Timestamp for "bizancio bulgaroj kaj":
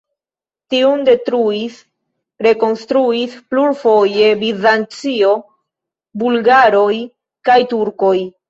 4.41-7.61